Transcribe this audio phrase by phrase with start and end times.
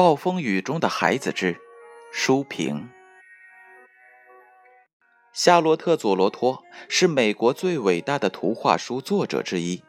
[0.00, 1.60] 暴风雨中的孩子之
[2.10, 2.88] 书评。
[5.34, 9.82] 夏洛特·佐罗托是美国最伟大的图画书作者之一。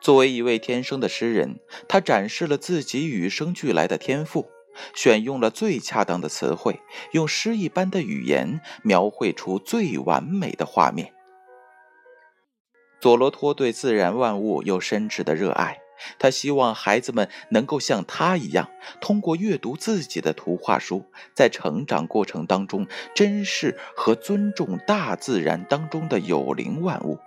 [0.00, 4.50] 作为一位天生的诗人，他展示了自己与生俱来的天赋，
[4.92, 6.80] 选用了最恰当的词汇，
[7.12, 11.14] 用诗一般的语言描绘出最完美的画面。
[13.00, 15.78] 佐罗托对自然万物有深挚的热爱。
[16.18, 18.68] 他希望孩子们能够像他一样，
[19.00, 27.18] 通过阅读自己的图画书，在成长过程当中珍视和尊重大自然当中的有灵万物。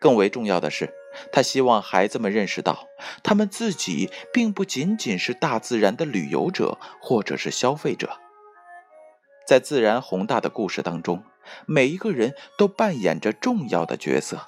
[0.00, 0.94] 更为重要的是，
[1.32, 2.86] 他希望孩子们认识到，
[3.24, 8.18] 他们自己并不仅仅是大自然的旅游者或者是消费者。
[9.44, 11.24] 在自然宏大的故事当中，
[11.66, 14.36] 每一个人都扮演着重要的角色。《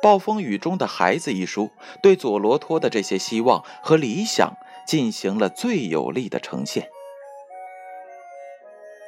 [0.00, 1.70] 暴风雨中的孩子》一书
[2.02, 4.54] 对佐罗托的这些希望和理想
[4.86, 6.88] 进行了最有力的呈现。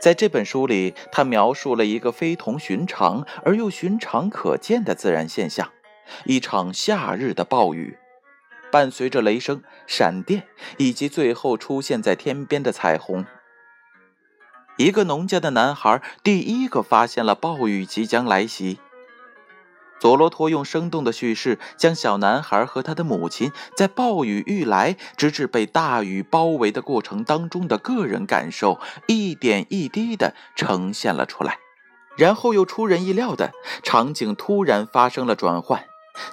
[0.03, 5.71] 在这本书里，他描述了一个非同寻常而又寻常可见的自然现象：
[6.25, 7.99] 一场夏日的暴雨，
[8.73, 10.45] 伴随着雷声、闪电，
[10.79, 13.27] 以及最后出现在天边的彩虹。
[14.79, 18.79] 一个农家的男孩第一个发现了暴雨即将来袭。
[20.01, 31.59] 佐罗托用生动的叙事，将小男孩和他的母亲在暴雨欲来，直至被大雨包围的过程当中的个人感受，一点一滴地呈现了出来。
[32.17, 35.85] 然后又出人意料的场景突然发生了转换，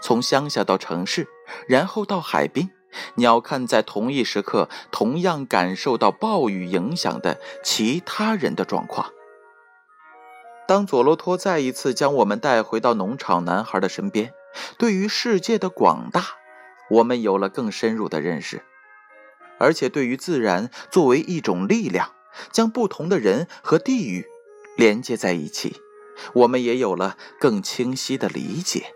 [0.01, 1.27] 从乡下到城市，
[1.67, 2.69] 然后到海滨，
[3.15, 9.11] 鸟看在同一时刻同样感受到暴雨影响的其他人的状况。
[10.67, 14.33] 当佐罗托再一次将我们带回到农场男孩的身边，
[14.77, 16.25] 对于世界的广大，
[16.89, 18.61] 我们有了更深入的认识，
[19.59, 22.11] 而且对于自然作为一种力量，
[22.51, 24.27] 将不同的人和地域
[24.75, 25.77] 连接在一起，
[26.33, 28.87] 我们也有了更清晰的理解。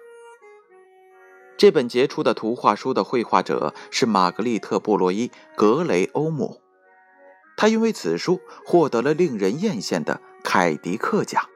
[1.57, 6.59] 这本杰出的图画书的绘画者是玛格丽特·布洛伊·格雷欧姆，
[7.55, 11.47] 他因为此书获得了令人艳羡的凯迪克奖。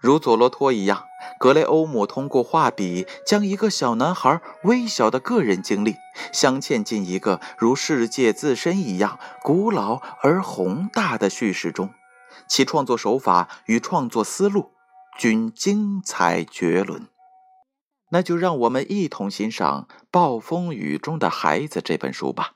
[0.00, 1.04] 如佐罗托一样，
[1.38, 5.96] 格雷欧姆通过画笔，将一个小男孩微小的个人经历
[6.32, 11.90] 镶嵌进一个如世界自身一样古老而宏大的叙事中，
[12.46, 14.72] 其创作手法与创作思路
[15.18, 17.08] 均精彩绝伦。
[18.10, 22.52] 那就让我们一同欣赏《暴风雨中的孩子》这本书吧。